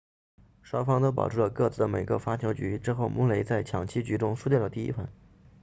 [0.63, 5.07] 双方都保住了各自的每个发球局之后穆雷在抢七局中输掉了第一盘